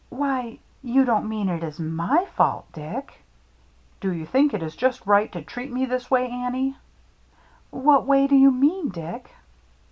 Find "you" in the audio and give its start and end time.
0.93-1.05, 4.11-4.25, 8.35-8.49